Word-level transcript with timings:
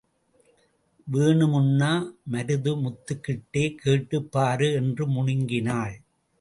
வேணுமுன்னா... 1.07 1.91
மருதமுத்துக்கிட்ட 2.31 3.75
கேட்டுப் 3.75 4.31
பாரு... 4.31 4.73
என்று 4.73 5.07
முனங்கினாள். 5.07 5.95